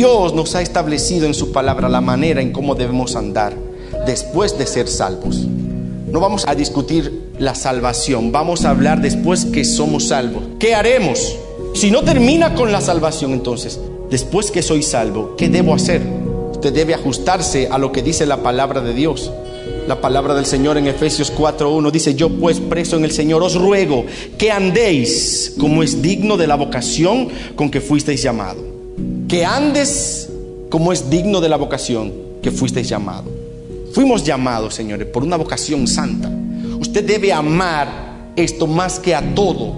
[0.00, 3.52] Dios nos ha establecido en su palabra la manera en cómo debemos andar
[4.06, 5.46] después de ser salvos.
[6.10, 10.42] No vamos a discutir la salvación, vamos a hablar después que somos salvos.
[10.58, 11.36] ¿Qué haremos?
[11.74, 16.00] Si no termina con la salvación, entonces, después que soy salvo, ¿qué debo hacer?
[16.50, 19.30] Usted debe ajustarse a lo que dice la palabra de Dios.
[19.86, 23.54] La palabra del Señor en Efesios 4.1 dice, yo pues preso en el Señor os
[23.54, 24.06] ruego
[24.38, 28.69] que andéis como es digno de la vocación con que fuisteis llamado.
[29.30, 30.28] Que andes
[30.70, 32.12] como es digno de la vocación
[32.42, 33.30] que fuisteis llamado.
[33.92, 36.28] Fuimos llamados, señores, por una vocación santa.
[36.80, 39.72] Usted debe amar esto más que a todo.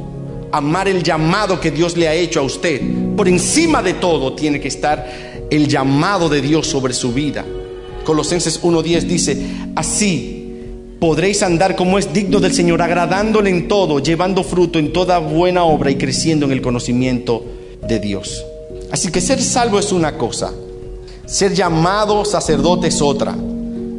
[0.52, 2.80] Amar el llamado que Dios le ha hecho a usted.
[3.14, 5.06] Por encima de todo tiene que estar
[5.50, 7.44] el llamado de Dios sobre su vida.
[8.06, 9.36] Colosenses 1.10 dice,
[9.76, 10.62] así
[10.98, 15.64] podréis andar como es digno del Señor, agradándole en todo, llevando fruto en toda buena
[15.64, 17.44] obra y creciendo en el conocimiento
[17.86, 18.46] de Dios.
[18.92, 20.52] Así que ser salvo es una cosa,
[21.24, 23.34] ser llamado sacerdote es otra.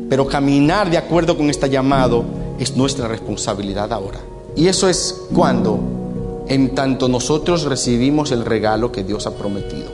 [0.08, 2.23] Pero caminar de acuerdo con este llamado
[2.59, 4.19] es nuestra responsabilidad ahora.
[4.55, 9.89] Y eso es cuando, en tanto nosotros recibimos el regalo que Dios ha prometido.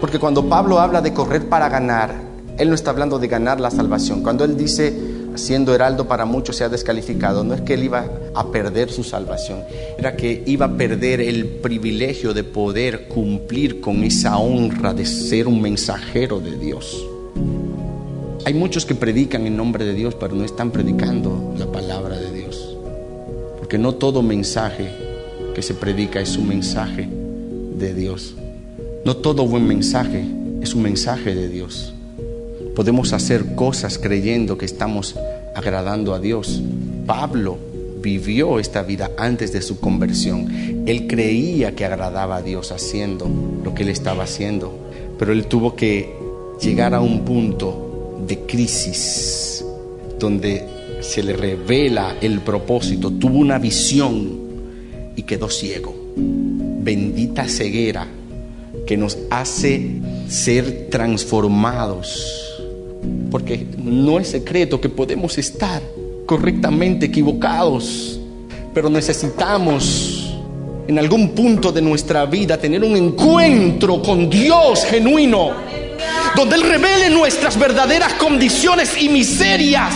[0.00, 2.14] Porque cuando Pablo habla de correr para ganar,
[2.56, 4.22] él no está hablando de ganar la salvación.
[4.22, 4.98] Cuando él dice,
[5.36, 9.04] siendo heraldo para muchos se ha descalificado, no es que él iba a perder su
[9.04, 9.62] salvación,
[9.98, 15.48] era que iba a perder el privilegio de poder cumplir con esa honra de ser
[15.48, 17.04] un mensajero de Dios.
[18.44, 22.32] Hay muchos que predican en nombre de Dios, pero no están predicando la palabra de
[22.32, 22.76] Dios.
[23.58, 24.88] Porque no todo mensaje
[25.52, 27.08] que se predica es un mensaje
[27.76, 28.36] de Dios.
[29.04, 30.24] No todo buen mensaje
[30.60, 31.95] es un mensaje de Dios.
[32.76, 35.16] Podemos hacer cosas creyendo que estamos
[35.54, 36.60] agradando a Dios.
[37.06, 37.56] Pablo
[38.02, 40.84] vivió esta vida antes de su conversión.
[40.86, 43.30] Él creía que agradaba a Dios haciendo
[43.64, 44.78] lo que él estaba haciendo,
[45.18, 46.14] pero él tuvo que
[46.60, 49.64] llegar a un punto de crisis,
[50.18, 50.66] donde
[51.00, 54.38] se le revela el propósito, tuvo una visión
[55.16, 55.94] y quedó ciego.
[56.14, 58.06] Bendita ceguera
[58.86, 59.92] que nos hace
[60.28, 62.45] ser transformados.
[63.30, 65.82] Porque no es secreto que podemos estar
[66.26, 68.20] correctamente equivocados,
[68.74, 70.34] pero necesitamos
[70.88, 75.66] en algún punto de nuestra vida tener un encuentro con Dios genuino
[76.36, 79.94] donde Él revele nuestras verdaderas condiciones y miserias.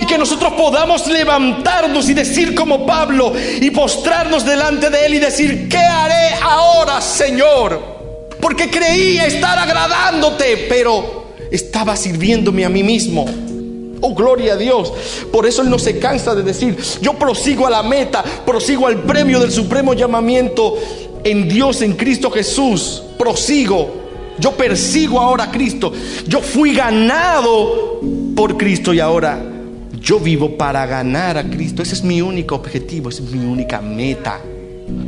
[0.00, 5.18] Y que nosotros podamos levantarnos y decir como Pablo y postrarnos delante de Él y
[5.18, 7.80] decir, ¿qué haré ahora, Señor?
[8.40, 11.21] Porque creía estar agradándote, pero
[11.52, 13.26] estaba sirviéndome a mí mismo.
[14.00, 14.92] Oh, gloria a Dios.
[15.30, 19.02] Por eso Él no se cansa de decir, yo prosigo a la meta, prosigo al
[19.02, 20.76] premio del supremo llamamiento
[21.22, 23.02] en Dios, en Cristo Jesús.
[23.16, 24.02] Prosigo
[24.38, 25.92] yo persigo ahora a Cristo.
[26.26, 28.00] Yo fui ganado
[28.34, 29.40] por Cristo y ahora
[30.00, 31.82] yo vivo para ganar a Cristo.
[31.82, 34.40] Ese es mi único objetivo, esa es mi única meta.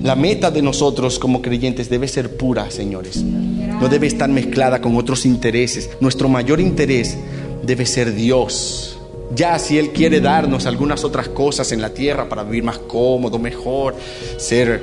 [0.02, 3.24] La meta de nosotros como creyentes debe ser pura, señores.
[3.80, 5.90] No debe estar mezclada con otros intereses.
[6.00, 7.16] Nuestro mayor interés
[7.64, 8.98] debe ser Dios.
[9.34, 13.38] Ya si Él quiere darnos algunas otras cosas en la tierra para vivir más cómodo,
[13.38, 13.96] mejor,
[14.36, 14.82] ser,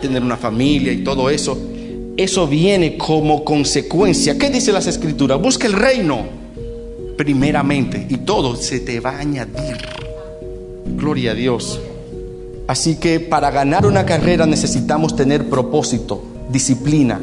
[0.00, 1.58] tener una familia y todo eso,
[2.16, 4.38] eso viene como consecuencia.
[4.38, 5.40] ¿Qué dice las escrituras?
[5.40, 6.26] Busca el reino
[7.16, 9.76] primeramente y todo se te va a añadir.
[10.96, 11.80] Gloria a Dios.
[12.66, 17.20] Así que para ganar una carrera necesitamos tener propósito, disciplina.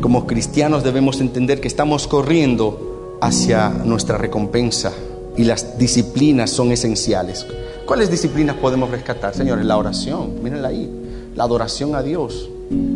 [0.00, 4.92] Como cristianos debemos entender que estamos corriendo hacia nuestra recompensa
[5.36, 7.46] y las disciplinas son esenciales.
[7.86, 9.64] ¿Cuáles disciplinas podemos rescatar, señores?
[9.64, 10.90] La oración, mírenla ahí,
[11.34, 12.48] la adoración a Dios,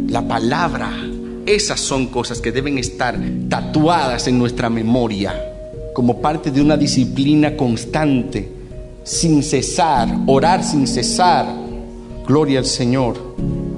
[0.08, 0.90] la palabra,
[1.46, 3.18] esas son cosas que deben estar
[3.48, 5.52] tatuadas en nuestra memoria
[5.94, 8.48] como parte de una disciplina constante,
[9.04, 11.46] sin cesar, orar sin cesar.
[12.26, 13.16] Gloria al Señor.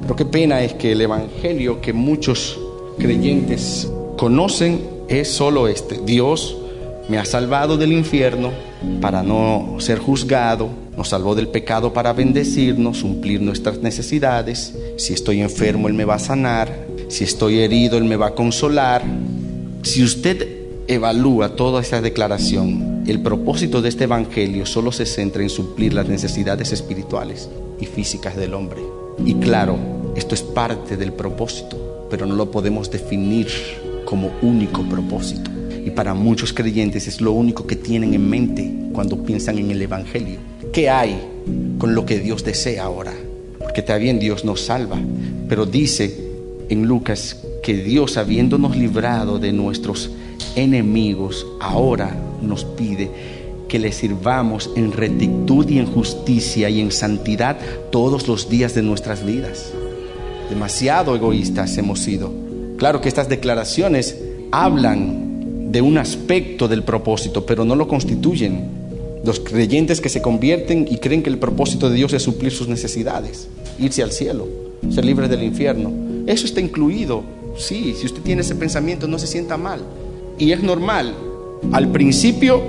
[0.03, 2.59] Pero qué pena es que el Evangelio que muchos
[2.99, 6.01] creyentes conocen es solo este.
[6.05, 6.57] Dios
[7.09, 8.51] me ha salvado del infierno
[9.01, 14.75] para no ser juzgado, nos salvó del pecado para bendecirnos, cumplir nuestras necesidades.
[14.97, 16.87] Si estoy enfermo, Él me va a sanar.
[17.09, 19.05] Si estoy herido, Él me va a consolar.
[19.83, 20.49] Si usted
[20.89, 26.09] evalúa toda esta declaración, el propósito de este Evangelio solo se centra en suplir las
[26.09, 27.49] necesidades espirituales
[27.81, 28.81] y físicas del hombre.
[29.25, 29.79] Y claro,
[30.17, 33.49] esto es parte del propósito, pero no lo podemos definir
[34.05, 35.51] como único propósito.
[35.85, 39.83] Y para muchos creyentes es lo único que tienen en mente cuando piensan en el
[39.83, 40.39] Evangelio.
[40.73, 41.17] ¿Qué hay
[41.79, 43.13] con lo que Dios desea ahora?
[43.59, 44.99] Porque también Dios nos salva,
[45.49, 46.15] pero dice
[46.69, 50.11] en Lucas que Dios, habiéndonos librado de nuestros
[50.57, 53.11] enemigos, ahora nos pide
[53.69, 57.59] que le sirvamos en rectitud y en justicia y en santidad
[57.91, 59.73] todos los días de nuestras vidas.
[60.49, 62.33] Demasiado egoístas hemos sido.
[62.77, 64.17] Claro que estas declaraciones
[64.53, 68.69] hablan de un aspecto del propósito, pero no lo constituyen.
[69.25, 72.69] Los creyentes que se convierten y creen que el propósito de Dios es suplir sus
[72.69, 73.49] necesidades,
[73.79, 74.47] irse al cielo,
[74.91, 75.93] ser libres del infierno.
[76.27, 77.25] Eso está incluido.
[77.57, 79.81] Sí, si usted tiene ese pensamiento, no se sienta mal.
[80.39, 81.15] Y es normal.
[81.73, 82.63] Al principio,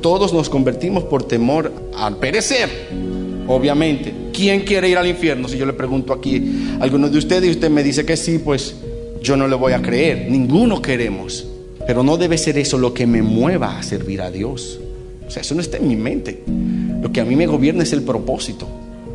[0.00, 2.70] todos nos convertimos por temor al perecer.
[3.50, 4.14] Obviamente.
[4.32, 5.48] ¿Quién quiere ir al infierno?
[5.48, 8.38] Si yo le pregunto aquí a alguno de ustedes y usted me dice que sí,
[8.38, 8.76] pues
[9.20, 10.30] yo no le voy a creer.
[10.30, 11.44] Ninguno queremos.
[11.84, 14.78] Pero no debe ser eso lo que me mueva a servir a Dios.
[15.26, 16.44] O sea, eso no está en mi mente.
[17.02, 18.68] Lo que a mí me gobierna es el propósito.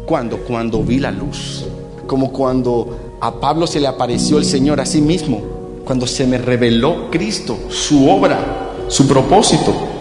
[0.06, 0.40] ¿Cuándo?
[0.40, 1.66] Cuando vi la luz.
[2.06, 5.42] Como cuando a Pablo se le apareció el Señor a sí mismo.
[5.86, 9.95] Cuando se me reveló Cristo, su obra, su propósito.